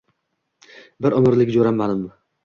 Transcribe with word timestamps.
bir 1.05 1.15
umrlik 1.19 1.51
jo’ram 1.57 1.77
manim 1.83 2.01